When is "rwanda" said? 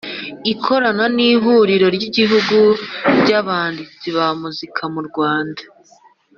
5.07-5.61